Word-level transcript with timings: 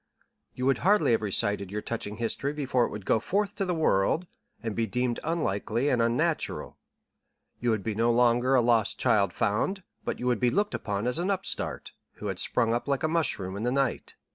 You 0.55 0.65
would 0.65 0.79
hardly 0.79 1.11
have 1.11 1.21
recited 1.21 1.69
your 1.69 1.83
touching 1.83 2.17
history 2.17 2.53
before 2.53 2.85
it 2.85 2.89
would 2.89 3.05
go 3.05 3.19
forth 3.19 3.55
to 3.57 3.65
the 3.65 3.75
world, 3.75 4.25
and 4.63 4.75
be 4.75 4.87
deemed 4.87 5.19
unlikely 5.23 5.89
and 5.89 6.01
unnatural. 6.01 6.79
You 7.59 7.69
would 7.69 7.83
be 7.83 7.93
no 7.93 8.11
longer 8.11 8.55
a 8.55 8.61
lost 8.61 8.97
child 8.97 9.31
found, 9.31 9.83
but 10.03 10.17
you 10.19 10.25
would 10.25 10.39
be 10.39 10.49
looked 10.49 10.73
upon 10.73 11.05
as 11.05 11.19
an 11.19 11.29
upstart, 11.29 11.91
who 12.13 12.25
had 12.25 12.39
sprung 12.39 12.73
up 12.73 12.87
like 12.87 13.03
a 13.03 13.07
mushroom 13.07 13.55
in 13.55 13.61
the 13.61 13.71
night. 13.71 14.15